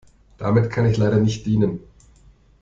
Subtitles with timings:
[0.39, 1.79] Damit kann ich leider nicht dienen.